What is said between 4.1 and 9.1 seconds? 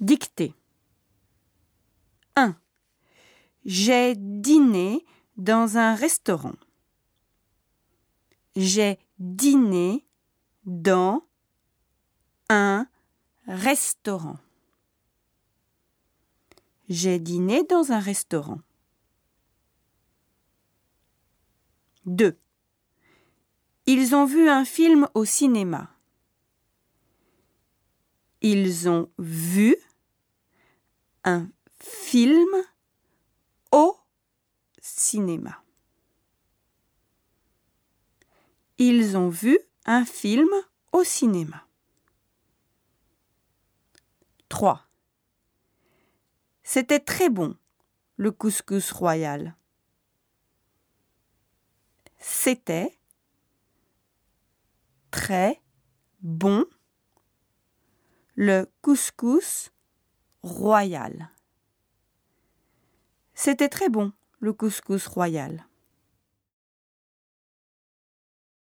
dîné dans un restaurant. J'ai